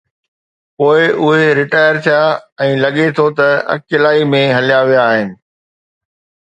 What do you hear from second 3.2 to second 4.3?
ٿو ته اڪيلائي